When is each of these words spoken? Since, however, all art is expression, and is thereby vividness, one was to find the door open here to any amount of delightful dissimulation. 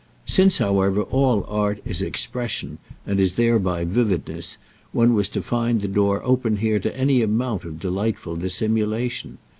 Since, 0.25 0.57
however, 0.57 1.03
all 1.03 1.45
art 1.47 1.79
is 1.85 2.01
expression, 2.01 2.79
and 3.05 3.19
is 3.19 3.33
thereby 3.35 3.83
vividness, 3.85 4.57
one 4.93 5.13
was 5.13 5.29
to 5.29 5.43
find 5.43 5.79
the 5.81 5.87
door 5.87 6.23
open 6.23 6.55
here 6.57 6.79
to 6.79 6.97
any 6.97 7.21
amount 7.21 7.65
of 7.65 7.79
delightful 7.79 8.35
dissimulation. 8.35 9.37